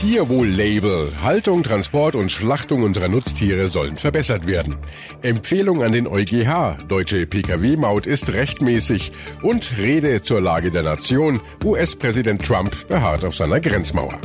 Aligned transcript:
Tierwohl-Label. 0.00 1.12
Haltung, 1.22 1.62
Transport 1.62 2.14
und 2.14 2.32
Schlachtung 2.32 2.84
unserer 2.84 3.08
Nutztiere 3.08 3.68
sollen 3.68 3.98
verbessert 3.98 4.46
werden. 4.46 4.76
Empfehlung 5.20 5.82
an 5.82 5.92
den 5.92 6.06
EuGH. 6.06 6.78
Deutsche 6.88 7.26
Pkw-Maut 7.26 8.06
ist 8.06 8.32
rechtmäßig. 8.32 9.12
Und 9.42 9.76
Rede 9.76 10.22
zur 10.22 10.40
Lage 10.40 10.70
der 10.70 10.84
Nation. 10.84 11.42
US-Präsident 11.62 12.42
Trump 12.42 12.88
beharrt 12.88 13.26
auf 13.26 13.36
seiner 13.36 13.60
Grenzmauer. 13.60 14.18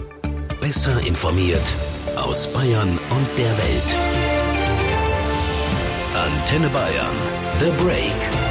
Besser 0.61 0.97
informiert 1.05 1.75
aus 2.15 2.47
Bayern 2.53 2.87
und 2.87 3.27
der 3.37 3.51
Welt. 3.57 3.95
Antenne 6.13 6.69
Bayern. 6.69 7.17
The 7.59 7.83
Break. 7.83 8.44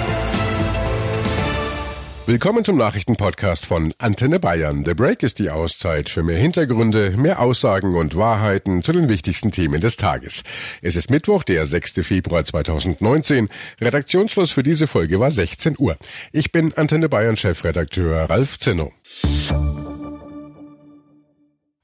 Willkommen 2.26 2.64
zum 2.64 2.78
Nachrichtenpodcast 2.78 3.66
von 3.66 3.92
Antenne 3.98 4.40
Bayern. 4.40 4.82
The 4.86 4.94
Break 4.94 5.22
ist 5.22 5.38
die 5.38 5.50
Auszeit 5.50 6.08
für 6.08 6.22
mehr 6.22 6.38
Hintergründe, 6.38 7.10
mehr 7.18 7.38
Aussagen 7.38 7.94
und 7.96 8.16
Wahrheiten 8.16 8.82
zu 8.82 8.92
den 8.92 9.10
wichtigsten 9.10 9.50
Themen 9.50 9.82
des 9.82 9.98
Tages. 9.98 10.42
Es 10.80 10.96
ist 10.96 11.10
Mittwoch, 11.10 11.42
der 11.42 11.66
6. 11.66 12.00
Februar 12.00 12.42
2019. 12.42 13.50
Redaktionsschluss 13.78 14.52
für 14.52 14.62
diese 14.62 14.86
Folge 14.86 15.20
war 15.20 15.30
16 15.30 15.74
Uhr. 15.78 15.98
Ich 16.32 16.50
bin 16.50 16.72
Antenne 16.72 17.10
Bayern 17.10 17.36
Chefredakteur 17.36 18.30
Ralf 18.30 18.58
Zinno. 18.58 18.94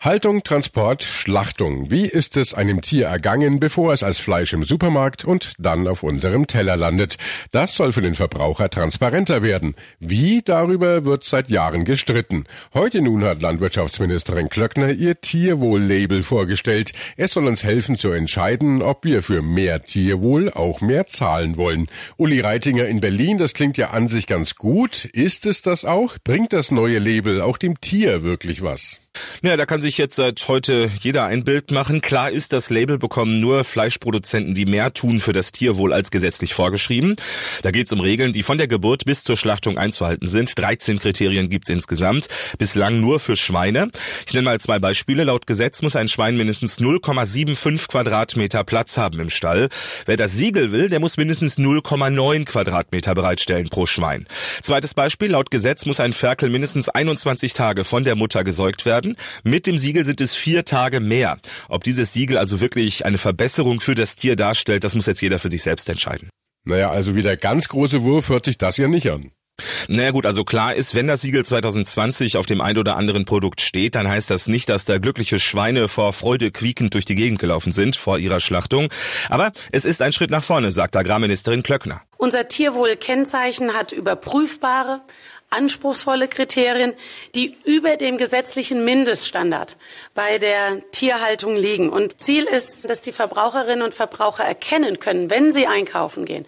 Haltung, 0.03 0.43
Transport, 0.43 1.03
Schlachtung. 1.03 1.91
Wie 1.91 2.07
ist 2.07 2.39
es 2.39 2.55
einem 2.55 2.81
Tier 2.81 3.09
ergangen, 3.09 3.61
bevor 3.61 3.93
es 3.93 4.03
als 4.03 4.19
Fleisch 4.19 4.55
im 4.55 4.65
Supermarkt 4.65 5.27
und 5.27 5.53
dann 5.59 5.87
auf 5.87 6.03
unserem 6.03 6.47
Teller 6.47 6.79
landet? 6.79 7.19
Das 7.51 7.75
soll 7.75 7.93
für 7.93 8.01
den 8.01 8.15
Verbraucher 8.15 8.71
transparenter 8.71 9.43
werden. 9.43 9.75
Wie? 9.99 10.41
Darüber 10.43 11.05
wird 11.05 11.25
seit 11.25 11.51
Jahren 11.51 11.85
gestritten. 11.85 12.45
Heute 12.73 13.03
nun 13.03 13.27
hat 13.27 13.43
Landwirtschaftsministerin 13.43 14.49
Klöckner 14.49 14.91
ihr 14.91 15.21
Tierwohl-Label 15.21 16.23
vorgestellt. 16.23 16.93
Es 17.19 17.35
soll 17.35 17.46
uns 17.46 17.63
helfen 17.63 17.99
zu 17.99 18.11
entscheiden, 18.11 18.80
ob 18.80 19.05
wir 19.05 19.23
für 19.23 19.43
mehr 19.43 19.83
Tierwohl 19.83 20.51
auch 20.51 20.80
mehr 20.80 21.09
zahlen 21.09 21.59
wollen. 21.59 21.89
Uli 22.17 22.41
Reitinger 22.41 22.87
in 22.87 23.02
Berlin, 23.02 23.37
das 23.37 23.52
klingt 23.52 23.77
ja 23.77 23.91
an 23.91 24.09
sich 24.09 24.27
ganz 24.27 24.55
gut. 24.55 25.05
Ist 25.05 25.45
es 25.45 25.61
das 25.61 25.85
auch? 25.85 26.17
Bringt 26.24 26.55
das 26.55 26.71
neue 26.71 27.01
Label 27.01 27.43
auch 27.43 27.59
dem 27.59 27.83
Tier 27.83 28.23
wirklich 28.23 28.63
was? 28.63 28.99
Ja, 29.43 29.57
da 29.57 29.66
kann 29.66 29.83
sich 29.83 29.99
jetzt 29.99 30.16
seit 30.16 30.47
heute 30.49 30.91
jeder 31.01 31.25
ein 31.25 31.45
Bild 31.45 31.71
machen. 31.71 32.01
Klar 32.01 32.30
ist, 32.30 32.53
das 32.53 32.71
Label 32.71 32.99
bekommen 32.99 33.41
nur 33.41 33.65
Fleischproduzenten, 33.65 34.55
die 34.55 34.67
mehr 34.67 34.93
tun 34.93 35.21
für 35.21 35.33
das 35.33 35.51
Tierwohl 35.51 35.93
als 35.93 36.11
gesetzlich 36.11 36.55
vorgeschrieben. 36.55 37.17
Da 37.63 37.71
geht 37.71 37.87
es 37.87 37.93
um 37.93 38.01
Regeln, 38.01 38.33
die 38.33 38.43
von 38.43 38.59
der 38.59 38.69
Geburt 38.69 39.07
bis 39.07 39.25
zur 39.25 39.37
Schlachtung 39.37 39.79
einzuhalten 39.79 40.29
sind. 40.29 40.57
13 40.57 40.99
Kriterien 40.99 41.49
gibt's 41.49 41.71
insgesamt, 41.71 42.29
bislang 42.59 43.01
nur 43.01 43.19
für 43.19 43.35
Schweine. 43.35 43.91
Ich 44.27 44.35
nenne 44.35 44.45
mal 44.45 44.61
zwei 44.61 44.79
Beispiele. 44.79 45.24
Laut 45.24 45.47
Gesetz 45.47 45.83
muss 45.83 45.97
ein 45.97 46.09
Schwein 46.09 46.37
mindestens 46.37 46.79
0,75 46.79 47.89
Quadratmeter 47.89 48.63
Platz 48.63 48.99
haben 48.99 49.19
im 49.21 49.30
Stall. 49.30 49.71
Wer 50.07 50.19
das 50.19 50.33
Siegel 50.33 50.71
will, 50.71 50.89
der 50.89 51.01
muss 51.01 51.17
mindestens 51.17 51.59
0,9 51.59 52.45
Quadratmeter 52.45 53.15
bereitstellen 53.15 53.71
pro 53.71 53.87
Schwein. 53.87 54.27
Zweites 54.61 54.95
Beispiel. 54.95 55.30
Laut 55.30 55.51
Gesetz 55.51 55.87
muss 55.87 55.99
ein 55.99 56.13
Ferkel 56.13 56.51
mindestens 56.51 56.91
21 56.91 57.55
Tage 57.55 57.85
von 57.85 58.05
der 58.05 58.17
Mutter 58.17 58.45
gesäugt 58.45 58.85
werden 58.85 58.99
werden. 59.01 59.16
Mit 59.43 59.66
dem 59.66 59.79
Siegel 59.79 60.04
sind 60.04 60.20
es 60.20 60.34
vier 60.34 60.65
Tage 60.65 61.01
mehr. 61.01 61.38
Ob 61.68 61.84
dieses 61.84 62.12
Siegel 62.12 62.37
also 62.37 62.60
wirklich 62.60 63.04
eine 63.04 63.18
Verbesserung 63.18 63.80
für 63.80 63.95
das 63.95 64.16
Tier 64.16 64.37
darstellt, 64.37 64.84
das 64.84 64.94
muss 64.94 65.06
jetzt 65.06 65.22
jeder 65.22 65.38
für 65.38 65.50
sich 65.50 65.62
selbst 65.62 65.88
entscheiden. 65.88 66.28
Naja, 66.65 66.91
also 66.91 67.16
wie 67.16 67.22
der 67.22 67.38
ganz 67.38 67.69
große 67.69 68.03
Wurf 68.03 68.28
hört 68.28 68.44
sich 68.44 68.59
das 68.59 68.76
ja 68.76 68.87
nicht 68.87 69.10
an. 69.10 69.31
Naja 69.88 70.10
gut, 70.10 70.25
also 70.25 70.44
klar 70.44 70.75
ist, 70.75 70.94
wenn 70.94 71.06
das 71.06 71.21
Siegel 71.21 71.44
2020 71.44 72.38
auf 72.38 72.47
dem 72.47 72.62
ein 72.62 72.78
oder 72.78 72.97
anderen 72.97 73.26
Produkt 73.26 73.60
steht, 73.60 73.94
dann 73.94 74.09
heißt 74.09 74.31
das 74.31 74.47
nicht, 74.47 74.71
dass 74.71 74.87
da 74.87 74.98
glückliche 74.98 75.38
Schweine 75.38 75.88
vor 75.88 76.15
Freude 76.15 76.50
quiekend 76.50 76.94
durch 76.94 77.04
die 77.04 77.15
Gegend 77.15 77.38
gelaufen 77.38 77.72
sind 77.72 77.97
vor 77.97 78.19
ihrer 78.19 78.41
Schlachtung. 78.41 78.88
Aber 79.28 79.53
es 79.71 79.84
ist 79.84 80.00
ein 80.00 80.15
Schritt 80.15 80.31
nach 80.31 80.44
vorne, 80.44 80.72
sagt 80.72 80.97
Agrarministerin 80.97 81.62
Klöckner. 81.62 82.03
Unser 82.16 82.49
Tierwohlkennzeichen 82.49 83.75
hat 83.75 83.93
überprüfbare, 83.93 85.03
anspruchsvolle 85.50 86.28
Kriterien, 86.28 86.94
die 87.34 87.56
über 87.65 87.97
dem 87.97 88.19
gesetzlichen 88.19 88.84
Mindeststandard 88.84 89.77
bei 90.15 90.38
der 90.38 90.88
Tierhaltung 90.93 91.56
liegen. 91.56 91.91
Und 91.91 92.21
Ziel 92.21 92.44
ist, 92.44 92.88
dass 92.88 93.00
die 93.00 93.12
Verbraucherinnen 93.12 93.83
und 93.83 93.94
Verbraucher 93.94 94.44
erkennen 94.44 95.00
können, 95.00 95.28
wenn 95.28 95.53
sie 95.53 95.66
einkaufen 95.66 96.25
gehen 96.25 96.47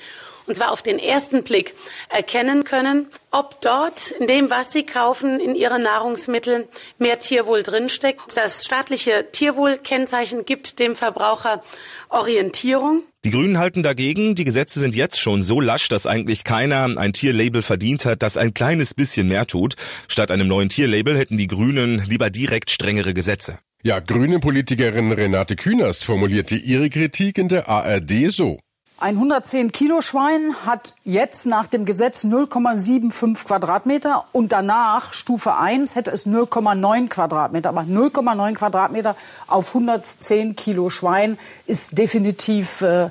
und 0.52 0.56
zwar 0.56 0.70
auf 0.70 0.82
den 0.82 0.98
ersten 0.98 1.44
Blick 1.44 1.72
erkennen 2.10 2.64
können, 2.64 3.06
ob 3.30 3.62
dort 3.62 4.10
in 4.10 4.26
dem, 4.26 4.50
was 4.50 4.70
sie 4.70 4.84
kaufen, 4.84 5.40
in 5.40 5.54
ihren 5.54 5.82
Nahrungsmitteln 5.82 6.64
mehr 6.98 7.18
Tierwohl 7.18 7.62
drinsteckt. 7.62 8.20
Das 8.36 8.66
staatliche 8.66 9.28
Tierwohlkennzeichen 9.32 10.44
gibt 10.44 10.78
dem 10.78 10.94
Verbraucher 10.94 11.62
Orientierung. 12.10 13.02
Die 13.24 13.30
Grünen 13.30 13.56
halten 13.56 13.82
dagegen, 13.82 14.34
die 14.34 14.44
Gesetze 14.44 14.78
sind 14.78 14.94
jetzt 14.94 15.18
schon 15.18 15.40
so 15.40 15.58
lasch, 15.58 15.88
dass 15.88 16.06
eigentlich 16.06 16.44
keiner 16.44 16.86
ein 16.98 17.14
Tierlabel 17.14 17.62
verdient 17.62 18.04
hat, 18.04 18.22
das 18.22 18.36
ein 18.36 18.52
kleines 18.52 18.92
bisschen 18.92 19.28
mehr 19.28 19.46
tut. 19.46 19.76
Statt 20.06 20.30
einem 20.30 20.48
neuen 20.48 20.68
Tierlabel 20.68 21.16
hätten 21.16 21.38
die 21.38 21.46
Grünen 21.46 22.04
lieber 22.06 22.28
direkt 22.28 22.70
strengere 22.70 23.14
Gesetze. 23.14 23.58
Ja, 23.82 24.00
grüne 24.00 24.38
Politikerin 24.38 25.12
Renate 25.12 25.56
Künast 25.56 26.04
formulierte 26.04 26.56
ihre 26.56 26.90
Kritik 26.90 27.38
in 27.38 27.48
der 27.48 27.70
ARD 27.70 28.30
so. 28.30 28.58
Ein 29.02 29.16
110 29.16 29.72
Kilo 29.72 30.00
Schwein 30.00 30.54
hat 30.64 30.94
jetzt 31.02 31.44
nach 31.44 31.66
dem 31.66 31.86
Gesetz 31.86 32.24
0,75 32.24 33.46
Quadratmeter 33.46 34.26
und 34.30 34.52
danach 34.52 35.12
Stufe 35.12 35.56
1 35.56 35.96
hätte 35.96 36.12
es 36.12 36.24
0,9 36.24 37.08
Quadratmeter. 37.08 37.70
Aber 37.70 37.80
0,9 37.80 38.54
Quadratmeter 38.54 39.16
auf 39.48 39.74
110 39.74 40.54
Kilo 40.54 40.88
Schwein 40.88 41.36
ist 41.66 41.98
definitiv 41.98 42.82
äh, 42.82 43.10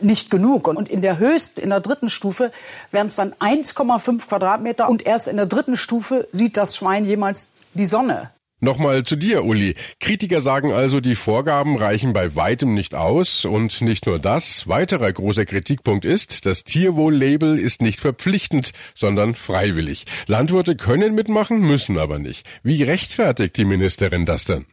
nicht 0.00 0.30
genug. 0.30 0.68
Und 0.68 0.90
in 0.90 1.00
der 1.00 1.18
höchsten, 1.18 1.60
in 1.60 1.70
der 1.70 1.80
dritten 1.80 2.10
Stufe 2.10 2.52
wären 2.90 3.06
es 3.06 3.16
dann 3.16 3.32
1,5 3.32 4.28
Quadratmeter 4.28 4.86
und 4.90 5.06
erst 5.06 5.28
in 5.28 5.38
der 5.38 5.46
dritten 5.46 5.78
Stufe 5.78 6.28
sieht 6.32 6.58
das 6.58 6.76
Schwein 6.76 7.06
jemals 7.06 7.54
die 7.72 7.86
Sonne. 7.86 8.28
Nochmal 8.64 9.02
zu 9.02 9.16
dir, 9.16 9.44
Uli. 9.44 9.74
Kritiker 9.98 10.40
sagen 10.40 10.70
also, 10.70 11.00
die 11.00 11.16
Vorgaben 11.16 11.76
reichen 11.76 12.12
bei 12.12 12.36
weitem 12.36 12.74
nicht 12.74 12.94
aus. 12.94 13.44
Und 13.44 13.80
nicht 13.80 14.06
nur 14.06 14.20
das. 14.20 14.68
Weiterer 14.68 15.12
großer 15.12 15.46
Kritikpunkt 15.46 16.04
ist, 16.04 16.46
das 16.46 16.62
Tierwohl-Label 16.62 17.58
ist 17.58 17.82
nicht 17.82 17.98
verpflichtend, 17.98 18.70
sondern 18.94 19.34
freiwillig. 19.34 20.04
Landwirte 20.28 20.76
können 20.76 21.16
mitmachen, 21.16 21.58
müssen 21.58 21.98
aber 21.98 22.20
nicht. 22.20 22.46
Wie 22.62 22.84
rechtfertigt 22.84 23.56
die 23.56 23.64
Ministerin 23.64 24.26
das 24.26 24.44
denn? 24.44 24.64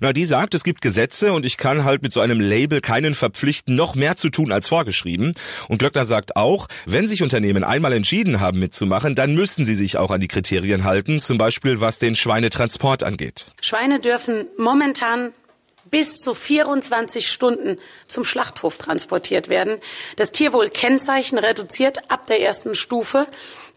Na, 0.00 0.12
die 0.12 0.24
sagt, 0.24 0.54
es 0.54 0.64
gibt 0.64 0.80
Gesetze 0.80 1.32
und 1.32 1.44
ich 1.44 1.56
kann 1.56 1.84
halt 1.84 2.02
mit 2.02 2.12
so 2.12 2.20
einem 2.20 2.40
Label 2.40 2.80
keinen 2.80 3.14
verpflichten, 3.14 3.76
noch 3.76 3.94
mehr 3.94 4.16
zu 4.16 4.30
tun 4.30 4.52
als 4.52 4.68
vorgeschrieben. 4.68 5.34
Und 5.68 5.78
Glöckner 5.78 6.04
sagt 6.04 6.36
auch, 6.36 6.68
wenn 6.86 7.08
sich 7.08 7.22
Unternehmen 7.22 7.64
einmal 7.64 7.92
entschieden 7.92 8.40
haben 8.40 8.58
mitzumachen, 8.58 9.14
dann 9.14 9.34
müssen 9.34 9.64
sie 9.64 9.74
sich 9.74 9.96
auch 9.96 10.10
an 10.10 10.20
die 10.20 10.28
Kriterien 10.28 10.84
halten, 10.84 11.20
zum 11.20 11.38
Beispiel 11.38 11.80
was 11.80 11.98
den 11.98 12.16
Schweinetransport 12.16 13.02
angeht. 13.02 13.52
Schweine 13.60 14.00
dürfen 14.00 14.46
momentan 14.56 15.32
bis 15.90 16.20
zu 16.20 16.34
24 16.34 17.28
Stunden 17.28 17.78
zum 18.06 18.24
Schlachthof 18.24 18.78
transportiert 18.78 19.48
werden. 19.48 19.78
Das 20.16 20.32
Tierwohlkennzeichen 20.32 21.38
reduziert 21.38 22.10
ab 22.10 22.26
der 22.26 22.40
ersten 22.40 22.74
Stufe 22.74 23.26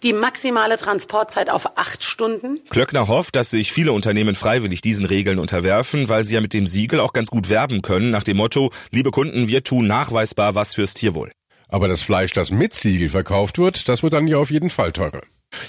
die 0.03 0.13
maximale 0.13 0.77
Transportzeit 0.77 1.49
auf 1.49 1.77
acht 1.77 2.03
Stunden. 2.03 2.59
Klöckner 2.69 3.07
hofft, 3.07 3.35
dass 3.35 3.51
sich 3.51 3.71
viele 3.71 3.91
Unternehmen 3.91 4.35
freiwillig 4.35 4.81
diesen 4.81 5.05
Regeln 5.05 5.39
unterwerfen, 5.39 6.09
weil 6.09 6.25
sie 6.25 6.35
ja 6.35 6.41
mit 6.41 6.53
dem 6.53 6.67
Siegel 6.67 6.99
auch 6.99 7.13
ganz 7.13 7.29
gut 7.29 7.49
werben 7.49 7.81
können, 7.81 8.11
nach 8.11 8.23
dem 8.23 8.37
Motto, 8.37 8.71
liebe 8.89 9.11
Kunden, 9.11 9.47
wir 9.47 9.63
tun 9.63 9.87
nachweisbar 9.87 10.55
was 10.55 10.75
fürs 10.75 10.93
Tierwohl. 10.93 11.31
Aber 11.67 11.87
das 11.87 12.01
Fleisch, 12.01 12.31
das 12.33 12.51
mit 12.51 12.73
Siegel 12.73 13.09
verkauft 13.09 13.57
wird, 13.57 13.87
das 13.87 14.03
wird 14.03 14.13
dann 14.13 14.27
ja 14.27 14.37
auf 14.37 14.51
jeden 14.51 14.69
Fall 14.69 14.91
teurer. 14.91 15.21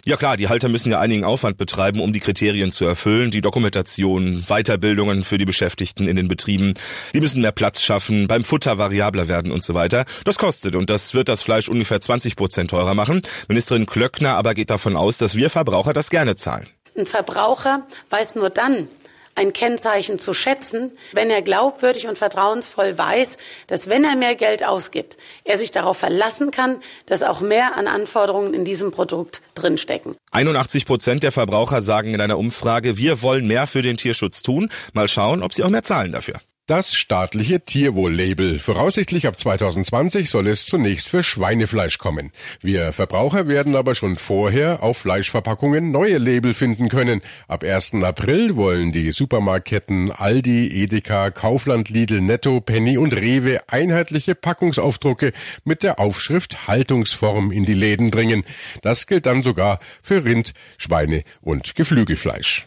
Ja 0.04 0.16
klar, 0.16 0.36
die 0.36 0.48
Halter 0.48 0.68
müssen 0.68 0.90
ja 0.90 0.98
einigen 0.98 1.22
Aufwand 1.22 1.58
betreiben, 1.58 2.00
um 2.00 2.12
die 2.12 2.18
Kriterien 2.18 2.72
zu 2.72 2.84
erfüllen. 2.84 3.30
Die 3.30 3.40
Dokumentation, 3.40 4.42
Weiterbildungen 4.48 5.22
für 5.22 5.38
die 5.38 5.44
Beschäftigten 5.44 6.08
in 6.08 6.16
den 6.16 6.26
Betrieben. 6.26 6.75
Die 7.14 7.20
müssen 7.20 7.40
mehr 7.40 7.52
Platz 7.52 7.81
schaffen, 7.82 8.26
beim 8.26 8.43
Futter 8.43 8.78
variabler 8.78 9.28
werden 9.28 9.52
und 9.52 9.62
so 9.62 9.75
weiter. 9.75 10.04
Das 10.25 10.38
kostet 10.38 10.75
und 10.75 10.90
das 10.90 11.14
wird 11.14 11.28
das 11.28 11.43
Fleisch 11.43 11.69
ungefähr 11.69 12.00
20 12.00 12.34
Prozent 12.34 12.70
teurer 12.70 12.94
machen. 12.94 13.22
Ministerin 13.46 13.87
Klöckner 13.87 14.34
aber 14.34 14.54
geht 14.54 14.70
davon 14.70 14.96
aus, 14.96 15.19
dass 15.19 15.37
wir 15.37 15.50
Verbraucher 15.50 15.93
das 15.93 16.10
gerne 16.10 16.34
zahlen. 16.34 16.66
Ein 16.99 17.06
Verbraucher 17.06 17.87
weiß 18.10 18.34
nur 18.34 18.50
dann, 18.50 18.88
ein 19.34 19.52
Kennzeichen 19.52 20.19
zu 20.19 20.34
schätzen, 20.34 20.93
wenn 21.12 21.31
er 21.31 21.43
glaubwürdig 21.43 22.06
und 22.06 22.19
vertrauensvoll 22.19 22.96
weiß, 22.96 23.38
dass 23.67 23.88
wenn 23.88 24.05
er 24.05 24.17
mehr 24.17 24.34
Geld 24.34 24.64
ausgibt, 24.64 25.17
er 25.44 25.58
sich 25.58 25.70
darauf 25.70 25.99
verlassen 25.99 26.50
kann, 26.50 26.81
dass 27.06 27.23
auch 27.23 27.40
mehr 27.40 27.76
an 27.76 27.87
Anforderungen 27.87 28.55
in 28.55 28.64
diesem 28.64 28.90
Produkt 28.90 29.43
drinstecken. 29.55 30.17
81 30.31 30.87
Prozent 30.87 31.23
der 31.23 31.32
Verbraucher 31.32 31.82
sagen 31.82 32.14
in 32.14 32.20
einer 32.20 32.38
Umfrage, 32.38 32.96
wir 32.96 33.23
wollen 33.23 33.46
mehr 33.46 33.67
für 33.67 33.82
den 33.82 33.96
Tierschutz 33.96 34.43
tun. 34.43 34.70
Mal 34.93 35.08
schauen, 35.08 35.43
ob 35.43 35.52
sie 35.52 35.62
auch 35.64 35.70
mehr 35.70 35.82
zahlen 35.82 36.12
dafür. 36.12 36.40
Das 36.69 36.94
staatliche 36.94 37.64
Tierwohl-Label. 37.64 38.61
Voraussichtlich 38.61 39.26
ab 39.26 39.37
2020 39.37 40.31
soll 40.31 40.47
es 40.47 40.64
zunächst 40.64 41.09
für 41.09 41.25
Schweinefleisch 41.25 41.99
kommen. 41.99 42.31
Wir 42.61 42.93
Verbraucher 42.93 43.49
werden 43.49 43.75
aber 43.75 43.97
schon 43.97 44.14
vorher 44.17 44.81
auf 44.81 44.99
Fleischverpackungen 44.99 45.91
neue 45.91 46.19
Label 46.19 46.55
finden 46.55 46.88
können. 46.88 47.20
Ab 47.49 47.64
1. 47.64 47.94
April 48.05 48.55
wollen 48.55 48.93
die 48.93 49.11
Supermarktketten 49.11 50.12
Aldi, 50.12 50.69
Edeka, 50.69 51.32
Kaufland, 51.32 51.88
Lidl, 51.88 52.20
Netto, 52.20 52.61
Penny 52.61 52.97
und 52.97 53.12
Rewe 53.12 53.59
einheitliche 53.67 54.37
Packungsaufdrucke 54.37 55.32
mit 55.64 55.82
der 55.82 55.99
Aufschrift 55.99 56.69
Haltungsform 56.69 57.50
in 57.50 57.64
die 57.64 57.75
Läden 57.75 58.12
bringen. 58.12 58.44
Das 58.82 59.09
gilt 59.09 59.26
dann 59.26 59.43
sogar 59.43 59.81
für 60.00 60.25
Rind, 60.25 60.53
Schweine 60.79 61.25
und 61.41 61.75
Geflügelfleisch. 61.75 62.67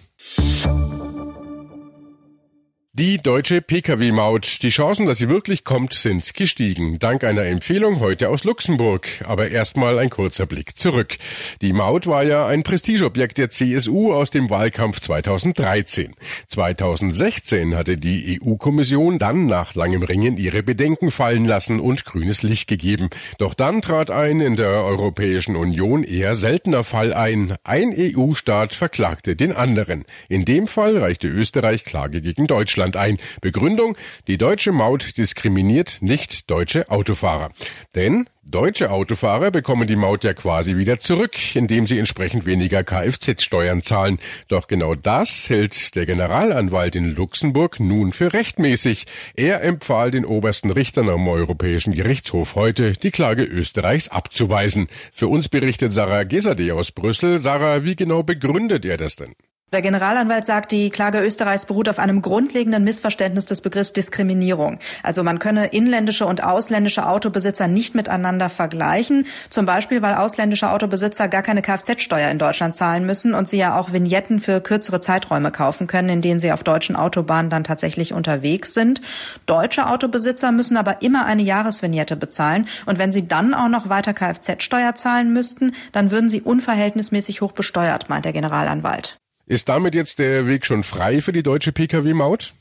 Die 2.97 3.17
deutsche 3.17 3.61
Pkw-Maut. 3.61 4.61
Die 4.61 4.69
Chancen, 4.69 5.05
dass 5.05 5.17
sie 5.17 5.27
wirklich 5.27 5.65
kommt, 5.65 5.91
sind 5.91 6.33
gestiegen. 6.33 6.97
Dank 6.97 7.25
einer 7.25 7.43
Empfehlung 7.43 7.99
heute 7.99 8.29
aus 8.29 8.45
Luxemburg. 8.45 9.09
Aber 9.25 9.51
erstmal 9.51 9.99
ein 9.99 10.09
kurzer 10.09 10.45
Blick 10.45 10.77
zurück. 10.77 11.17
Die 11.61 11.73
Maut 11.73 12.07
war 12.07 12.23
ja 12.23 12.45
ein 12.45 12.63
Prestigeobjekt 12.63 13.37
der 13.37 13.49
CSU 13.49 14.13
aus 14.13 14.29
dem 14.29 14.49
Wahlkampf 14.49 15.01
2013. 15.01 16.15
2016 16.47 17.75
hatte 17.75 17.97
die 17.97 18.39
EU-Kommission 18.41 19.19
dann 19.19 19.45
nach 19.45 19.75
langem 19.75 20.01
Ringen 20.01 20.37
ihre 20.37 20.63
Bedenken 20.63 21.11
fallen 21.11 21.43
lassen 21.43 21.81
und 21.81 22.05
grünes 22.05 22.43
Licht 22.43 22.69
gegeben. 22.69 23.09
Doch 23.39 23.55
dann 23.55 23.81
trat 23.81 24.09
ein 24.09 24.39
in 24.39 24.55
der 24.55 24.85
Europäischen 24.85 25.57
Union 25.57 26.05
eher 26.05 26.35
seltener 26.35 26.85
Fall 26.85 27.13
ein. 27.13 27.57
Ein 27.65 27.93
EU-Staat 27.93 28.73
verklagte 28.73 29.35
den 29.35 29.51
anderen. 29.51 30.05
In 30.29 30.45
dem 30.45 30.67
Fall 30.67 30.97
reichte 30.97 31.27
Österreich 31.27 31.83
Klage 31.83 32.21
gegen 32.21 32.47
Deutschland. 32.47 32.84
Deutschland 32.85 32.97
ein. 32.97 33.17
Begründung, 33.41 33.97
die 34.27 34.37
deutsche 34.37 34.71
Maut 34.71 35.17
diskriminiert 35.17 35.97
nicht 36.01 36.49
deutsche 36.49 36.89
Autofahrer. 36.89 37.49
Denn 37.95 38.27
Deutsche 38.47 38.91
Autofahrer 38.91 39.49
bekommen 39.49 39.87
die 39.87 39.95
Maut 39.95 40.23
ja 40.23 40.35
quasi 40.35 40.77
wieder 40.77 40.99
zurück, 40.99 41.55
indem 41.55 41.87
sie 41.87 41.97
entsprechend 41.97 42.45
weniger 42.45 42.83
Kfz-Steuern 42.83 43.81
zahlen. 43.81 44.19
Doch 44.49 44.67
genau 44.67 44.93
das 44.93 45.49
hält 45.49 45.95
der 45.95 46.05
Generalanwalt 46.05 46.95
in 46.95 47.15
Luxemburg 47.15 47.79
nun 47.79 48.11
für 48.11 48.33
rechtmäßig. 48.33 49.05
Er 49.35 49.63
empfahl 49.63 50.11
den 50.11 50.25
obersten 50.25 50.69
Richtern 50.69 51.09
am 51.09 51.27
Europäischen 51.27 51.93
Gerichtshof 51.93 52.53
heute, 52.53 52.91
die 52.91 53.09
Klage 53.09 53.41
Österreichs 53.43 54.09
abzuweisen. 54.09 54.89
Für 55.11 55.27
uns 55.27 55.49
berichtet 55.49 55.91
Sarah 55.91 56.21
Gesade 56.21 56.71
aus 56.75 56.91
Brüssel. 56.91 57.39
Sarah, 57.39 57.83
wie 57.83 57.95
genau 57.95 58.21
begründet 58.21 58.85
er 58.85 58.97
das 58.97 59.15
denn? 59.15 59.33
Der 59.75 59.81
Generalanwalt 59.81 60.45
sagt, 60.45 60.71
die 60.71 60.89
Klage 60.89 61.19
Österreichs 61.19 61.65
beruht 61.65 61.89
auf 61.89 61.99
einem 61.99 62.21
grundlegenden 62.21 62.85
Missverständnis 62.85 63.45
des 63.45 63.59
Begriffs 63.59 63.91
Diskriminierung. 63.91 64.79
Also 65.03 65.21
man 65.21 65.37
könne 65.37 65.65
inländische 65.65 66.25
und 66.25 66.41
ausländische 66.41 67.05
Autobesitzer 67.05 67.67
nicht 67.67 67.93
miteinander 67.93 68.49
vergleichen. 68.49 69.27
Zum 69.49 69.65
Beispiel, 69.65 70.01
weil 70.01 70.15
ausländische 70.15 70.69
Autobesitzer 70.69 71.27
gar 71.27 71.41
keine 71.41 71.61
Kfz-Steuer 71.61 72.31
in 72.31 72.39
Deutschland 72.39 72.77
zahlen 72.77 73.05
müssen 73.05 73.33
und 73.33 73.49
sie 73.49 73.57
ja 73.57 73.77
auch 73.77 73.91
Vignetten 73.91 74.39
für 74.39 74.61
kürzere 74.61 75.01
Zeiträume 75.01 75.51
kaufen 75.51 75.87
können, 75.87 76.07
in 76.07 76.21
denen 76.21 76.39
sie 76.39 76.53
auf 76.53 76.63
deutschen 76.63 76.95
Autobahnen 76.95 77.49
dann 77.49 77.65
tatsächlich 77.65 78.13
unterwegs 78.13 78.73
sind. 78.73 79.01
Deutsche 79.45 79.87
Autobesitzer 79.87 80.53
müssen 80.53 80.77
aber 80.77 81.01
immer 81.01 81.25
eine 81.25 81.41
Jahresvignette 81.41 82.15
bezahlen. 82.15 82.69
Und 82.85 82.97
wenn 82.97 83.11
sie 83.11 83.27
dann 83.27 83.53
auch 83.53 83.67
noch 83.67 83.89
weiter 83.89 84.13
Kfz-Steuer 84.13 84.95
zahlen 84.95 85.33
müssten, 85.33 85.73
dann 85.91 86.11
würden 86.11 86.29
sie 86.29 86.41
unverhältnismäßig 86.41 87.41
hoch 87.41 87.51
besteuert, 87.51 88.07
meint 88.07 88.23
der 88.23 88.31
Generalanwalt. 88.31 89.19
Ist 89.47 89.69
damit 89.69 89.93
jetzt 89.93 90.17
der 90.17 90.47
Weg 90.47 90.65
schon 90.65 90.83
frei 90.83 91.21
für 91.21 91.31
die 91.31 91.43
deutsche 91.43 91.71
Pkw-Maut? 91.71 92.53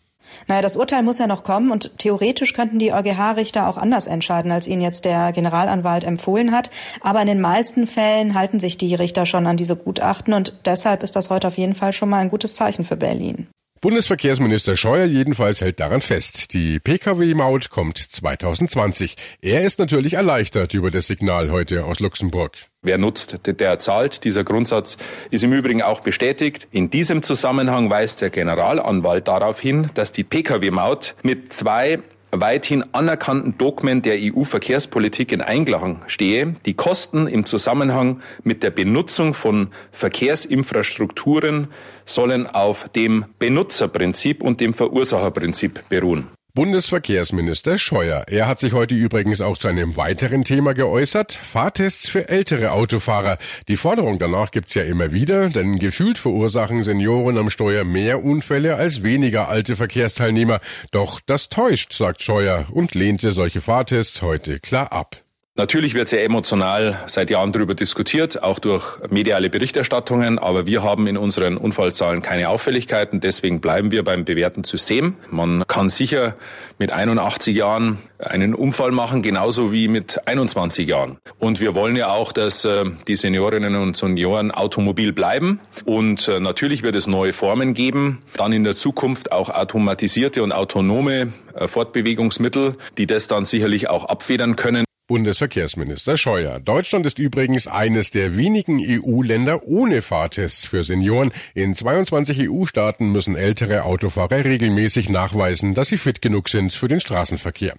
Naja, 0.49 0.61
das 0.61 0.77
Urteil 0.77 1.03
muss 1.03 1.19
ja 1.19 1.27
noch 1.27 1.45
kommen 1.45 1.71
und 1.71 1.99
theoretisch 1.99 2.53
könnten 2.53 2.79
die 2.79 2.93
EuGH-Richter 2.93 3.69
auch 3.69 3.79
anders 3.79 4.07
entscheiden, 4.07 4.51
als 4.53 4.67
ihnen 4.67 4.83
jetzt 4.83 5.05
der 5.05 5.33
Generalanwalt 5.33 6.05
empfohlen 6.05 6.53
hat. 6.53 6.71
Aber 7.01 7.21
in 7.23 7.27
den 7.27 7.41
meisten 7.41 7.87
Fällen 7.87 8.35
halten 8.35 8.61
sich 8.61 8.77
die 8.77 8.95
Richter 8.95 9.25
schon 9.25 9.47
an 9.47 9.57
diese 9.57 9.77
Gutachten 9.77 10.35
und 10.35 10.61
deshalb 10.67 11.03
ist 11.03 11.17
das 11.17 11.31
heute 11.31 11.49
auf 11.49 11.57
jeden 11.57 11.75
Fall 11.75 11.93
schon 11.93 12.11
mal 12.11 12.19
ein 12.19 12.31
gutes 12.31 12.57
Zeichen 12.57 12.85
für 12.85 12.97
Berlin. 12.97 13.47
Bundesverkehrsminister 13.85 14.79
Scheuer 14.79 15.05
jedenfalls 15.05 15.61
hält 15.61 15.79
daran 15.79 16.01
fest. 16.01 16.55
Die 16.55 16.81
Pkw-Maut 16.81 17.69
kommt 17.69 17.99
2020. 17.99 19.15
Er 19.43 19.67
ist 19.67 19.79
natürlich 19.79 20.15
erleichtert 20.15 20.73
über 20.73 20.91
das 20.91 21.07
Signal 21.07 21.51
heute 21.51 21.85
aus 21.85 22.01
Luxemburg. 22.01 22.57
Wer 22.81 22.97
nutzt, 22.97 23.41
der 23.45 23.79
zahlt. 23.79 24.25
Dieser 24.25 24.43
Grundsatz 24.43 24.97
ist 25.31 25.45
im 25.45 25.53
Übrigen 25.53 25.83
auch 25.83 26.01
bestätigt. 26.01 26.67
In 26.71 26.89
diesem 26.89 27.23
Zusammenhang 27.23 27.91
weist 27.91 28.23
der 28.23 28.31
Generalanwalt 28.31 29.29
darauf 29.29 29.61
hin, 29.61 29.91
dass 29.93 30.13
die 30.13 30.25
Pkw-Maut 30.25 31.15
mit 31.23 31.53
zwei 31.53 31.99
weithin 32.41 32.85
anerkannten 32.93 33.57
Dogmen 33.59 34.03
der 34.03 34.17
EU-Verkehrspolitik 34.19 35.33
in 35.33 35.41
Einklang 35.41 36.03
stehe, 36.07 36.55
die 36.67 36.75
Kosten 36.75 37.27
im 37.27 37.47
Zusammenhang 37.47 38.21
mit 38.43 38.63
der 38.63 38.71
Benutzung 38.71 39.35
von 39.35 39.69
Verkehrsinfrastrukturen 39.93 41.69
sollen 42.05 42.47
auf 42.47 42.89
dem 42.91 43.25
Benutzerprinzip 43.39 44.43
und 44.43 44.61
dem 44.61 44.75
Verursacherprinzip 44.75 45.89
beruhen. 45.89 46.29
Bundesverkehrsminister 46.57 47.79
Scheuer. 47.79 48.27
Er 48.29 48.47
hat 48.47 48.61
sich 48.61 48.75
heute 48.75 48.95
übrigens 48.95 49.41
auch 49.41 49.59
zu 49.59 49.67
einem 49.67 49.97
weiteren 49.97 50.45
Thema 50.45 50.73
geäußert. 50.73 51.33
Fahrtests 51.33 52.09
für 52.09 52.29
ältere 52.29 52.71
Autofahrer. 52.71 53.39
Die 53.67 53.77
Forderung 53.77 54.21
danach 54.21 54.53
gibt's 54.53 54.75
ja 54.75 54.85
immer 54.85 55.13
wieder, 55.13 55.49
denn 55.49 55.81
gefühlt 55.81 56.17
verursachen 56.17 56.85
Senioren 56.85 57.39
am 57.39 57.51
Steuer 57.51 57.83
mehr 57.83 58.23
Unfälle 58.23 58.77
als 58.77 59.03
weniger 59.03 59.49
alte 59.49 59.75
Verkehrsteilnehmer. 59.75 60.61
Doch 60.93 61.21
das 61.27 61.49
täuscht, 61.49 61.93
sagt 61.93 62.23
Scheuer 62.23 62.67
und 62.71 62.95
lehnte 62.95 63.33
solche 63.33 63.61
Fahrtests 63.61 64.23
heute 64.23 64.61
klar 64.61 64.93
ab. 64.93 65.24
Natürlich 65.57 65.95
wird 65.95 66.09
sehr 66.09 66.25
emotional 66.25 66.99
seit 67.07 67.31
Jahren 67.31 67.53
darüber 67.53 67.77
diskutiert, 67.77 68.43
auch 68.43 68.59
durch 68.59 68.99
mediale 69.09 69.49
Berichterstattungen, 69.49 70.41
aber 70.41 70.67
wir 70.67 70.83
haben 70.83 71.07
in 71.07 71.17
unseren 71.17 71.57
Unfallzahlen 71.57 72.23
keine 72.23 72.49
Auffälligkeiten, 72.49 73.21
deswegen 73.21 73.61
bleiben 73.61 73.93
wir 73.93 74.03
beim 74.03 74.25
bewährten 74.25 74.65
System. 74.65 75.15
Man 75.31 75.63
kann 75.69 75.91
sicher 75.91 76.35
mit 76.81 76.91
81 76.91 77.57
Jahren 77.57 77.99
einen 78.19 78.53
Unfall 78.53 78.91
machen, 78.91 79.23
genauso 79.23 79.71
wie 79.71 79.87
mit 79.87 80.27
21 80.27 80.89
Jahren. 80.89 81.19
Und 81.39 81.61
wir 81.61 81.77
wollen 81.77 81.95
ja 81.95 82.09
auch, 82.09 82.33
dass 82.33 82.65
äh, 82.65 82.87
die 83.07 83.15
Seniorinnen 83.15 83.77
und 83.77 83.97
Senioren 83.97 84.51
automobil 84.51 85.13
bleiben. 85.13 85.61
Und 85.85 86.27
äh, 86.27 86.41
natürlich 86.41 86.83
wird 86.83 86.97
es 86.97 87.07
neue 87.07 87.33
Formen 87.33 87.75
geben, 87.75 88.23
dann 88.37 88.53
in 88.53 88.65
der 88.65 88.75
Zukunft 88.75 89.31
auch 89.31 89.51
automatisierte 89.51 90.43
und 90.43 90.51
autonome 90.51 91.33
äh, 91.55 91.69
Fortbewegungsmittel, 91.69 92.75
die 92.99 93.07
das 93.07 93.29
dann 93.29 93.45
sicherlich 93.45 93.89
auch 93.89 94.07
abfedern 94.07 94.57
können. 94.57 94.85
Bundesverkehrsminister 95.07 96.17
Scheuer. 96.17 96.61
Deutschland 96.61 97.05
ist 97.05 97.19
übrigens 97.19 97.67
eines 97.67 98.11
der 98.11 98.39
wenigen 98.39 98.81
EU-Länder 98.81 99.65
ohne 99.65 100.01
Fahrtests 100.01 100.65
für 100.65 100.83
Senioren. 100.83 101.31
In 101.53 101.75
22 101.75 102.49
EU-Staaten 102.49 103.13
müssen 103.13 103.37
ältere 103.37 103.85
Autofahrer 103.85 104.47
regelmäßig 104.47 105.11
nachweisen, 105.11 105.75
dass 105.75 105.89
sie 105.89 105.99
fit 105.99 106.23
genug 106.23 106.49
sind 106.49 106.73
für 106.73 106.89
den 106.89 107.01
Straßenverkehr. 107.01 107.75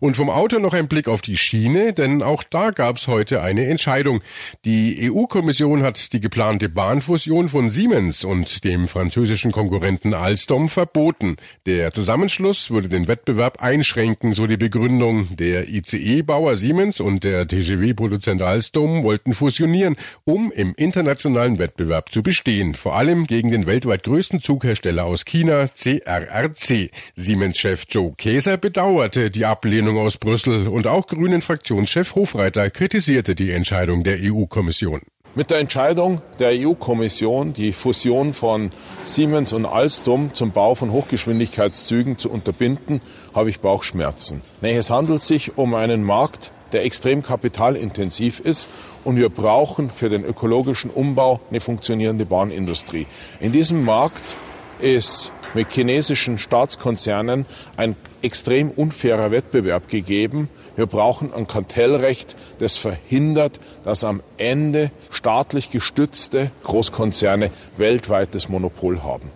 Und 0.00 0.16
vom 0.16 0.30
Auto 0.30 0.58
noch 0.58 0.72
ein 0.72 0.88
Blick 0.88 1.06
auf 1.06 1.20
die 1.20 1.36
Schiene, 1.36 1.92
denn 1.92 2.22
auch 2.22 2.42
da 2.42 2.70
gab 2.70 2.96
es 2.96 3.08
heute 3.08 3.42
eine 3.42 3.66
Entscheidung. 3.66 4.22
Die 4.64 5.10
EU-Kommission 5.12 5.82
hat 5.82 6.14
die 6.14 6.20
geplante 6.20 6.70
Bahnfusion 6.70 7.50
von 7.50 7.68
Siemens 7.68 8.24
und 8.24 8.64
dem 8.64 8.88
französischen 8.88 9.52
Konkurrenten 9.52 10.14
Alstom 10.14 10.70
verboten. 10.70 11.36
Der 11.66 11.92
Zusammenschluss 11.92 12.70
würde 12.70 12.88
den 12.88 13.06
Wettbewerb 13.06 13.62
einschränken, 13.62 14.32
so 14.32 14.46
die 14.46 14.56
Begründung. 14.56 15.36
Der 15.36 15.68
ICE-Bauer 15.68 16.56
Siemens 16.56 16.69
und 17.00 17.24
der 17.24 17.48
TGW-Produzent 17.48 18.42
Alstom 18.42 19.02
wollten 19.02 19.34
fusionieren, 19.34 19.96
um 20.24 20.52
im 20.52 20.74
internationalen 20.76 21.58
Wettbewerb 21.58 22.12
zu 22.12 22.22
bestehen, 22.22 22.74
vor 22.74 22.94
allem 22.94 23.26
gegen 23.26 23.50
den 23.50 23.66
weltweit 23.66 24.04
größten 24.04 24.40
Zughersteller 24.40 25.04
aus 25.04 25.24
China, 25.24 25.66
CRRC. 25.68 26.90
Siemens-Chef 27.16 27.86
Joe 27.88 28.14
Käser 28.16 28.56
bedauerte 28.56 29.30
die 29.30 29.46
Ablehnung 29.46 29.98
aus 29.98 30.16
Brüssel 30.16 30.68
und 30.68 30.86
auch 30.86 31.06
Grünen 31.06 31.42
Fraktionschef 31.42 32.14
Hofreiter 32.14 32.70
kritisierte 32.70 33.34
die 33.34 33.50
Entscheidung 33.50 34.04
der 34.04 34.18
EU-Kommission. 34.20 35.00
Mit 35.36 35.52
der 35.52 35.58
Entscheidung 35.58 36.22
der 36.40 36.50
EU-Kommission, 36.50 37.52
die 37.52 37.72
Fusion 37.72 38.34
von 38.34 38.70
Siemens 39.04 39.52
und 39.52 39.64
Alstom 39.64 40.34
zum 40.34 40.50
Bau 40.50 40.74
von 40.74 40.90
Hochgeschwindigkeitszügen 40.90 42.18
zu 42.18 42.30
unterbinden, 42.30 43.00
habe 43.32 43.48
ich 43.48 43.60
Bauchschmerzen. 43.60 44.42
Es 44.60 44.90
handelt 44.90 45.22
sich 45.22 45.56
um 45.56 45.74
einen 45.74 46.02
Markt, 46.02 46.50
der 46.72 46.84
extrem 46.84 47.22
kapitalintensiv 47.22 48.40
ist 48.40 48.68
und 49.04 49.16
wir 49.16 49.28
brauchen 49.28 49.90
für 49.90 50.08
den 50.08 50.24
ökologischen 50.24 50.90
Umbau 50.90 51.40
eine 51.50 51.60
funktionierende 51.60 52.26
Bahnindustrie. 52.26 53.06
In 53.40 53.52
diesem 53.52 53.84
Markt 53.84 54.36
ist 54.80 55.32
mit 55.54 55.72
chinesischen 55.72 56.38
Staatskonzernen 56.38 57.46
ein 57.76 57.96
extrem 58.22 58.70
unfairer 58.70 59.30
Wettbewerb 59.30 59.88
gegeben. 59.88 60.48
Wir 60.76 60.86
brauchen 60.86 61.32
ein 61.34 61.46
Kartellrecht, 61.46 62.36
das 62.58 62.76
verhindert, 62.76 63.60
dass 63.84 64.04
am 64.04 64.22
Ende 64.36 64.90
staatlich 65.10 65.70
gestützte 65.70 66.50
Großkonzerne 66.62 67.50
weltweit 67.76 68.34
das 68.34 68.48
Monopol 68.48 69.02
haben. 69.02 69.30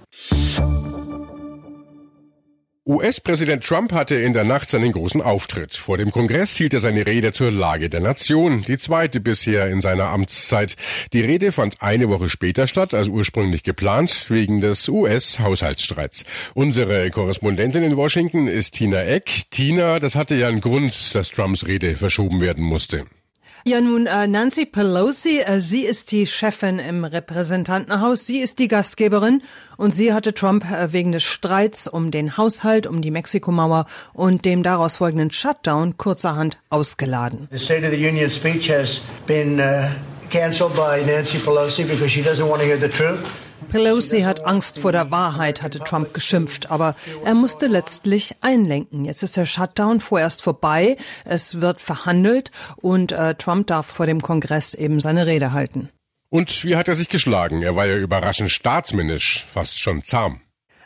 US-Präsident 2.86 3.64
Trump 3.64 3.94
hatte 3.94 4.16
in 4.16 4.34
der 4.34 4.44
Nacht 4.44 4.68
seinen 4.68 4.92
großen 4.92 5.22
Auftritt. 5.22 5.74
Vor 5.74 5.96
dem 5.96 6.12
Kongress 6.12 6.54
hielt 6.54 6.74
er 6.74 6.80
seine 6.80 7.06
Rede 7.06 7.32
zur 7.32 7.50
Lage 7.50 7.88
der 7.88 8.00
Nation, 8.00 8.62
die 8.68 8.76
zweite 8.76 9.20
bisher 9.20 9.68
in 9.68 9.80
seiner 9.80 10.08
Amtszeit. 10.08 10.76
Die 11.14 11.22
Rede 11.22 11.50
fand 11.50 11.80
eine 11.80 12.10
Woche 12.10 12.28
später 12.28 12.66
statt 12.66 12.92
als 12.92 13.08
ursprünglich 13.08 13.62
geplant, 13.62 14.26
wegen 14.28 14.60
des 14.60 14.86
US-Haushaltsstreits. 14.90 16.24
Unsere 16.52 17.10
Korrespondentin 17.10 17.84
in 17.84 17.96
Washington 17.96 18.48
ist 18.48 18.74
Tina 18.74 19.02
Eck. 19.02 19.44
Tina, 19.50 19.98
das 19.98 20.14
hatte 20.14 20.34
ja 20.34 20.48
einen 20.48 20.60
Grund, 20.60 21.14
dass 21.14 21.30
Trumps 21.30 21.66
Rede 21.66 21.96
verschoben 21.96 22.42
werden 22.42 22.62
musste. 22.62 23.06
Ja, 23.66 23.80
nun, 23.80 24.06
äh, 24.06 24.26
Nancy 24.26 24.66
Pelosi, 24.66 25.38
äh, 25.38 25.58
sie 25.58 25.86
ist 25.86 26.10
die 26.10 26.26
Chefin 26.26 26.78
im 26.78 27.02
Repräsentantenhaus, 27.06 28.26
sie 28.26 28.40
ist 28.40 28.58
die 28.58 28.68
Gastgeberin 28.68 29.42
und 29.78 29.92
sie 29.92 30.12
hatte 30.12 30.34
Trump 30.34 30.70
äh, 30.70 30.92
wegen 30.92 31.12
des 31.12 31.22
Streits 31.22 31.88
um 31.88 32.10
den 32.10 32.36
Haushalt, 32.36 32.86
um 32.86 33.00
die 33.00 33.10
Mexikomauer 33.10 33.86
und 34.12 34.44
dem 34.44 34.62
daraus 34.62 34.98
folgenden 34.98 35.30
Shutdown 35.30 35.96
kurzerhand 35.96 36.58
ausgeladen. 36.68 37.48
The 37.52 37.58
State 37.58 37.86
of 37.86 37.92
the 37.92 38.06
Union 38.06 38.28
speech 38.28 38.70
has 38.70 39.00
been 39.26 39.58
uh, 39.58 39.88
canceled 40.28 40.74
by 40.74 41.02
Nancy 41.02 41.38
Pelosi 41.38 41.84
because 41.84 42.10
she 42.10 42.20
doesn't 42.20 42.46
want 42.46 42.60
to 42.60 42.66
hear 42.66 42.78
the 42.78 42.90
truth. 42.90 43.24
Pelosi 43.74 44.20
hat 44.20 44.46
Angst 44.46 44.78
vor 44.78 44.92
der 44.92 45.10
Wahrheit, 45.10 45.60
hatte 45.60 45.80
Trump 45.80 46.14
geschimpft, 46.14 46.70
aber 46.70 46.94
er 47.24 47.34
musste 47.34 47.66
letztlich 47.66 48.36
einlenken. 48.40 49.04
Jetzt 49.04 49.24
ist 49.24 49.36
der 49.36 49.46
Shutdown 49.46 50.00
vorerst 50.00 50.42
vorbei, 50.42 50.96
es 51.24 51.60
wird 51.60 51.80
verhandelt 51.80 52.52
und 52.76 53.10
äh, 53.10 53.34
Trump 53.34 53.66
darf 53.66 53.86
vor 53.86 54.06
dem 54.06 54.22
Kongress 54.22 54.74
eben 54.74 55.00
seine 55.00 55.26
Rede 55.26 55.50
halten. 55.50 55.88
Und 56.30 56.64
wie 56.64 56.76
hat 56.76 56.86
er 56.86 56.94
sich 56.94 57.08
geschlagen? 57.08 57.64
Er 57.64 57.74
war 57.74 57.86
ja 57.86 57.96
überraschend 57.96 58.52
staatsmännisch, 58.52 59.44
fast 59.50 59.80
schon 59.80 60.04
zahm. 60.04 60.40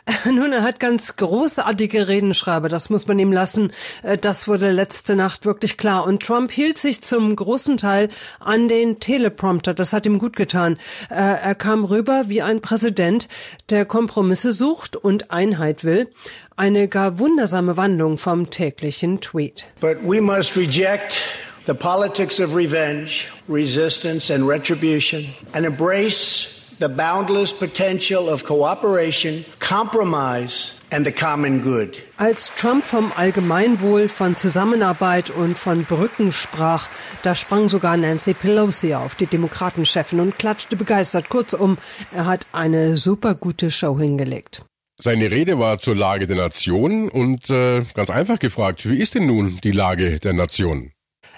Nun, 0.25 0.53
er 0.53 0.63
hat 0.63 0.79
ganz 0.79 1.15
großartige 1.15 2.07
Redenschreiber, 2.07 2.69
das 2.69 2.89
muss 2.89 3.07
man 3.07 3.19
ihm 3.19 3.31
lassen. 3.31 3.71
Äh, 4.03 4.17
das 4.17 4.47
wurde 4.47 4.71
letzte 4.71 5.15
Nacht 5.15 5.45
wirklich 5.45 5.77
klar. 5.77 6.05
Und 6.05 6.23
Trump 6.23 6.51
hielt 6.51 6.77
sich 6.77 7.01
zum 7.01 7.35
großen 7.35 7.77
Teil 7.77 8.09
an 8.39 8.67
den 8.67 8.99
Teleprompter. 8.99 9.73
Das 9.73 9.93
hat 9.93 10.05
ihm 10.05 10.19
gut 10.19 10.35
getan. 10.35 10.77
Äh, 11.09 11.15
er 11.15 11.55
kam 11.55 11.85
rüber 11.85 12.25
wie 12.27 12.41
ein 12.41 12.61
Präsident, 12.61 13.27
der 13.69 13.85
Kompromisse 13.85 14.53
sucht 14.53 14.95
und 14.95 15.31
Einheit 15.31 15.83
will. 15.83 16.07
Eine 16.55 16.87
gar 16.87 17.19
wundersame 17.19 17.77
Wandlung 17.77 18.17
vom 18.17 18.49
täglichen 18.49 19.21
Tweet. 19.21 19.65
But 19.79 19.97
we 20.03 20.21
must 20.21 20.57
reject 20.57 21.21
the 21.65 21.73
politics 21.73 22.39
of 22.39 22.55
revenge, 22.55 23.27
resistance 23.47 24.33
and 24.33 24.47
retribution 24.47 25.33
and 25.53 25.65
embrace 25.65 26.58
the 26.79 26.87
boundless 26.87 27.53
potential 27.53 28.29
of 28.29 28.45
cooperation, 28.45 29.45
compromise 29.59 30.75
and 30.91 31.05
the 31.05 31.11
common 31.11 31.61
good. 31.61 31.97
Als 32.17 32.51
Trump 32.55 32.85
vom 32.85 33.11
Allgemeinwohl, 33.15 34.07
von 34.07 34.35
Zusammenarbeit 34.35 35.29
und 35.29 35.57
von 35.57 35.83
Brücken 35.83 36.31
sprach, 36.31 36.87
da 37.23 37.35
sprang 37.35 37.67
sogar 37.67 37.97
Nancy 37.97 38.33
Pelosi 38.33 38.93
auf, 38.95 39.15
die 39.15 39.27
Demokratenchefin, 39.27 40.19
und 40.19 40.39
klatschte 40.39 40.75
begeistert. 40.75 41.29
Kurzum, 41.29 41.77
er 42.11 42.25
hat 42.25 42.47
eine 42.53 42.95
super 42.95 43.35
gute 43.35 43.71
Show 43.71 43.99
hingelegt. 43.99 44.63
Seine 45.01 45.31
Rede 45.31 45.59
war 45.59 45.77
zur 45.77 45.95
Lage 45.95 46.27
der 46.27 46.35
Nation 46.35 47.09
und 47.09 47.49
äh, 47.49 47.83
ganz 47.93 48.09
einfach 48.09 48.39
gefragt, 48.39 48.89
wie 48.89 48.97
ist 48.97 49.15
denn 49.15 49.27
nun 49.27 49.59
die 49.63 49.71
Lage 49.71 50.19
der 50.19 50.33
Nation? 50.33 50.91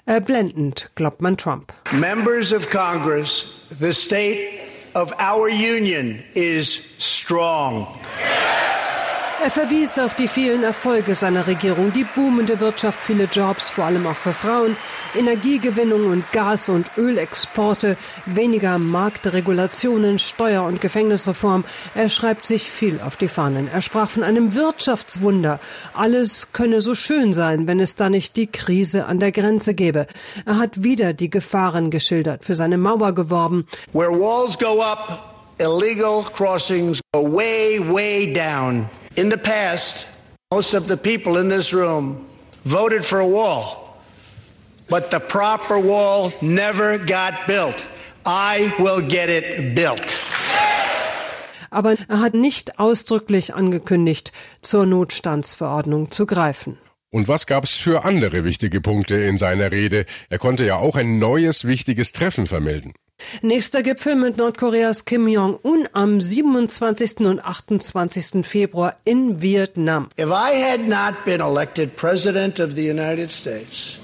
Äh, 0.07 0.19
blendend, 0.19 0.89
glaubt 0.95 1.21
man 1.21 1.38
Trump. 1.38 1.71
Members 1.91 2.53
of 2.53 2.71
Congress, 2.71 3.45
the 3.79 3.93
state 3.93 4.70
of 4.95 5.13
our 5.17 5.50
union 5.50 6.24
is 6.36 6.74
strong. 6.98 8.00
Er 9.43 9.50
verwies 9.50 9.98
auf 9.98 10.13
die 10.13 10.27
vielen 10.27 10.63
Erfolge 10.63 11.15
seiner 11.15 11.48
Regierung, 11.48 11.91
die 11.91 12.03
boomende 12.03 12.60
Wirtschaft, 12.60 13.00
viele 13.00 13.24
Jobs, 13.24 13.71
vor 13.71 13.86
allem 13.86 14.05
auch 14.05 14.15
für 14.15 14.33
Frauen, 14.33 14.77
Energiegewinnung 15.17 16.05
und 16.05 16.31
Gas- 16.31 16.69
und 16.69 16.86
Ölexporte, 16.95 17.98
weniger 18.27 18.77
Marktregulationen, 18.77 20.19
Steuer- 20.19 20.65
und 20.65 20.79
Gefängnisreform. 20.79 21.63
Er 21.95 22.10
schreibt 22.10 22.45
sich 22.45 22.69
viel 22.69 23.01
auf 23.03 23.17
die 23.17 23.27
Fahnen. 23.27 23.67
Er 23.74 23.81
sprach 23.81 24.12
von 24.12 24.21
einem 24.21 24.53
Wirtschaftswunder. 24.53 25.60
Alles 25.95 26.50
könne 26.53 26.81
so 26.81 26.93
schön 26.93 27.33
sein, 27.33 27.65
wenn 27.65 27.79
es 27.79 27.95
da 27.95 28.12
nicht 28.12 28.36
die 28.36 28.48
Krise 28.48 29.07
an 29.07 29.19
der 29.19 29.31
Grenze 29.31 29.74
gäbe. 29.74 30.05
Er 30.45 30.60
hat 30.60 30.83
wieder 30.83 31.13
die 31.13 31.31
Gefahren 31.31 31.89
geschildert, 31.89 32.45
für 32.45 32.53
seine 32.53 32.77
Mauer 32.77 33.15
geworben. 33.15 33.65
Where 33.91 34.12
walls 34.12 34.55
go 34.55 34.83
up, 34.83 35.33
illegal 35.57 36.24
crossings 36.31 37.01
go 37.12 37.24
way, 37.24 37.79
way 37.79 38.31
down. 38.31 38.88
In 39.15 39.30
the 39.30 39.38
past, 39.38 40.08
most 40.51 40.74
of 40.74 40.88
the 40.88 40.96
people 40.96 41.38
in 41.38 41.50
this 41.50 41.74
room 41.74 42.25
voted 42.63 43.06
for 43.06 43.20
a 43.20 43.27
wall, 43.27 43.98
but 44.88 45.12
the 45.12 45.20
proper 45.20 45.77
wall 45.77 46.32
never 46.41 46.98
got 46.98 47.46
built. 47.46 47.86
I 48.25 48.74
will 48.80 49.01
get 49.01 49.30
it 49.30 49.75
built. 49.75 50.18
Aber 51.72 51.96
er 52.08 52.20
hat 52.20 52.34
nicht 52.34 52.80
ausdrücklich 52.80 53.53
angekündigt, 53.53 54.32
zur 54.62 54.86
Notstandsverordnung 54.86 56.12
zu 56.12 56.25
greifen. 56.25 56.77
Und 57.10 57.27
was 57.27 57.46
gab's 57.46 57.75
für 57.75 58.06
andere 58.06 58.46
wichtige 58.46 58.80
Punkte 58.80 59.15
in 59.15 59.38
seiner 59.38 59.72
Rede? 59.72 60.06
Er 60.30 60.38
konnte 60.38 60.65
ja 60.65 60.77
auch 60.77 60.96
ein 60.96 61.20
neues 61.20 61.68
wichtiges 61.68 62.13
Treffen 62.13 62.48
vermelden. 62.48 62.94
Nächster 63.41 63.83
Gipfel 63.83 64.15
mit 64.15 64.37
Nordkoreas 64.37 65.05
Kim 65.05 65.27
Jong-un 65.27 65.87
am 65.93 66.19
27. 66.19 67.25
und 67.27 67.39
28. 67.45 68.45
Februar 68.45 68.95
in 69.03 69.41
Vietnam. 69.41 70.09
If 70.17 70.29
I 70.29 70.55
had 70.55 70.87
not 70.87 71.25
been 71.25 71.41
elected 71.41 71.95
President 71.95 72.59
of 72.59 72.75
the 72.75 72.87
United 72.87 73.31
States, 73.31 73.99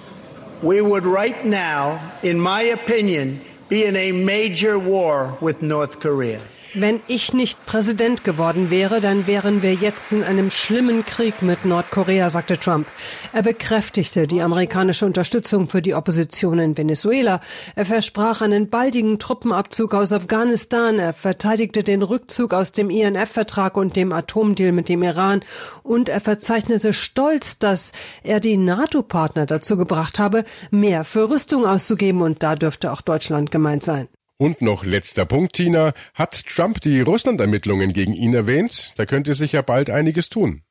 we 0.62 0.82
would 0.82 1.06
right 1.06 1.46
now, 1.46 2.00
in 2.22 2.40
my 2.40 2.64
opinion, 2.72 3.40
be 3.70 3.84
in 3.84 3.96
a 3.96 4.12
major 4.12 4.80
war 4.80 5.38
with 5.42 5.62
North 5.62 6.00
Korea. 6.00 6.40
Wenn 6.74 7.00
ich 7.08 7.34
nicht 7.34 7.66
Präsident 7.66 8.26
geworden 8.26 8.70
wäre, 8.70 9.00
dann 9.00 9.26
wären 9.26 9.62
wir 9.62 9.74
jetzt 9.74 10.12
in 10.12 10.24
einem 10.24 10.52
schlimmen 10.52 11.06
Krieg 11.06 11.42
mit 11.42 11.64
Nordkorea, 11.64 12.30
sagte 12.30 12.60
Trump. 12.60 12.88
Er 13.32 13.42
bekräftigte 13.42 14.28
die 14.28 14.42
amerikanische 14.42 15.06
Unterstützung 15.06 15.70
für 15.70 15.82
die 15.82 15.94
Opposition 15.94 16.60
in 16.60 16.78
Venezuela. 16.78 17.40
Er 17.76 17.86
versprach 17.86 18.42
einen 18.42 18.70
baldigen 18.70 19.18
Truppenabzug 19.18 19.94
aus 19.94 20.12
Afghanistan. 20.12 21.00
Er 21.00 21.14
verteidigte 21.14 21.84
den 21.84 22.02
Rückzug 22.02 22.54
aus 22.54 22.74
dem 22.74 22.90
INF-Vertrag 22.90 23.78
und 23.78 23.96
dem 23.96 24.12
Atomdeal 24.12 24.74
mit 24.74 24.90
dem 24.90 25.04
Iran. 25.04 25.46
Und 25.84 26.10
er 26.10 26.20
verzeichnete 26.20 26.94
stolz, 26.94 27.60
dass 27.60 27.94
er 28.24 28.42
die 28.42 28.58
NATO-Partner 28.58 29.46
dazu 29.46 29.78
gebracht 29.78 30.20
habe, 30.20 30.44
mehr 30.70 31.06
für 31.06 31.30
Rüstung 31.30 31.66
auszugeben. 31.66 32.22
Und 32.22 32.44
da 32.44 32.56
dürfte 32.56 32.92
auch 32.92 33.02
Deutschland 33.02 33.52
gemeint 33.52 33.84
sein. 33.84 34.10
Und 34.40 34.62
noch 34.62 34.86
letzter 34.86 35.26
Punkt, 35.26 35.54
Tina. 35.54 35.94
Hat 36.14 36.46
Trump 36.46 36.80
die 36.82 37.02
Russland-Ermittlungen 37.02 37.92
gegen 37.92 38.14
ihn 38.14 38.36
erwähnt? 38.36 38.94
Da 38.96 39.08
könnte 39.08 39.34
sich 39.34 39.54
ja 39.54 39.64
bald 39.64 39.90
einiges 39.90 40.30
tun. 40.30 40.62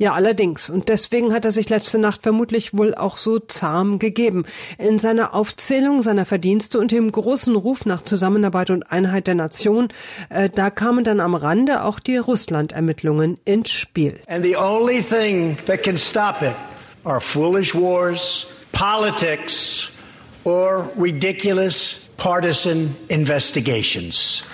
Ja, 0.00 0.12
allerdings. 0.12 0.70
Und 0.70 0.88
deswegen 0.88 1.32
hat 1.32 1.44
er 1.44 1.50
sich 1.50 1.68
letzte 1.68 1.98
Nacht 1.98 2.22
vermutlich 2.22 2.78
wohl 2.78 2.94
auch 2.94 3.16
so 3.16 3.40
zahm 3.40 3.98
gegeben. 3.98 4.46
In 4.78 5.00
seiner 5.00 5.34
Aufzählung 5.34 6.02
seiner 6.02 6.24
Verdienste 6.24 6.78
und 6.78 6.92
dem 6.92 7.10
großen 7.10 7.56
Ruf 7.56 7.84
nach 7.84 8.02
Zusammenarbeit 8.02 8.70
und 8.70 8.84
Einheit 8.84 9.26
der 9.26 9.34
Nation, 9.34 9.88
äh, 10.28 10.48
da 10.48 10.70
kamen 10.70 11.02
dann 11.02 11.18
am 11.18 11.34
Rande 11.34 11.82
auch 11.82 11.98
die 11.98 12.18
Russland-Ermittlungen 12.18 13.38
ins 13.44 13.70
Spiel. 13.70 14.20
And 14.28 14.44
the 14.44 14.56
only 14.56 15.02
thing 15.02 15.58
that 15.66 15.82
can 15.82 15.98
stop 15.98 16.40
it 16.42 16.54
are 17.02 17.20
foolish 17.20 17.74
wars, 17.74 18.46
politics, 18.70 19.90
or 20.44 20.88
ridiculous 20.96 22.07
partisan 22.18 22.94
investigations. 23.08 24.44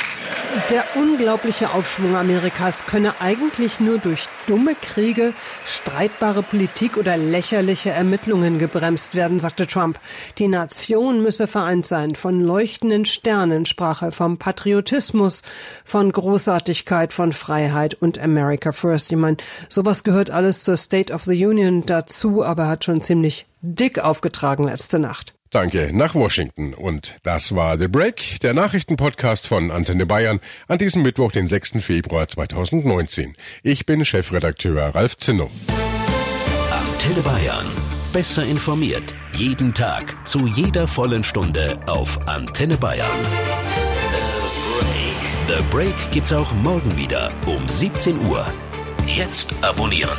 Der 0.71 0.85
unglaubliche 0.95 1.71
Aufschwung 1.71 2.15
Amerikas 2.15 2.87
könne 2.87 3.15
eigentlich 3.21 3.81
nur 3.81 3.99
durch 3.99 4.27
dumme 4.47 4.77
Kriege, 4.77 5.33
streitbare 5.65 6.43
Politik 6.45 6.97
oder 6.97 7.17
lächerliche 7.17 7.91
Ermittlungen 7.91 8.61
gebremst 8.61 9.17
werden, 9.17 9.41
sagte 9.41 9.67
Trump. 9.67 9.99
Die 10.39 10.47
Nation 10.47 11.23
müsse 11.23 11.49
vereint 11.49 11.87
sein. 11.87 12.15
Von 12.15 12.41
leuchtenden 12.41 13.05
Sternen 13.05 13.67
sprach 13.67 14.03
er, 14.03 14.13
vom 14.13 14.39
Patriotismus, 14.39 15.43
von 15.85 16.13
Großartigkeit, 16.13 17.13
von 17.13 17.33
Freiheit 17.33 17.95
und 17.95 18.19
America 18.19 18.71
First. 18.71 19.11
Ich 19.11 19.19
meine, 19.19 19.39
sowas 19.69 20.05
gehört 20.05 20.31
alles 20.31 20.63
zur 20.63 20.77
State 20.77 21.13
of 21.13 21.25
the 21.25 21.47
Union 21.47 21.85
dazu, 21.85 22.45
aber 22.45 22.69
hat 22.69 22.85
schon 22.85 23.01
ziemlich 23.01 23.47
dick 23.61 23.99
aufgetragen 23.99 24.65
letzte 24.65 24.99
Nacht. 25.01 25.35
Danke 25.55 25.91
nach 25.93 26.17
Washington. 26.17 26.75
Und 26.75 27.15
das 27.23 27.55
war 27.55 27.79
The 27.79 27.87
Break, 27.87 28.41
der 28.41 28.55
Nachrichtenpodcast 28.55 29.47
von 29.47 29.71
Antenne 29.71 30.05
Bayern 30.05 30.41
an 30.67 30.79
diesem 30.79 31.03
Mittwoch, 31.03 31.31
den 31.31 31.47
6. 31.47 31.75
Februar 31.79 32.27
2019. 32.27 33.37
Ich 33.63 33.87
bin 33.87 34.05
Chefredakteur 34.05 34.97
Ralf 34.97 35.17
Zinno. 35.17 35.53
Antenne 36.73 37.21
Bayern. 37.23 37.67
Besser 38.13 38.45
informiert. 38.45 39.15
Jeden 39.37 39.73
Tag. 39.73 40.27
Zu 40.27 40.49
jeder 40.49 40.89
vollen 40.89 41.23
Stunde 41.23 41.79
auf 41.87 42.27
Antenne 42.27 42.77
Bayern. 42.77 43.07
The 44.11 44.81
Break. 44.81 45.59
The 45.59 45.65
Break 45.71 46.11
gibt's 46.11 46.33
auch 46.33 46.53
morgen 46.53 46.97
wieder 46.97 47.33
um 47.47 47.69
17 47.69 48.27
Uhr. 48.27 48.45
Jetzt 49.07 49.55
abonnieren. 49.63 50.19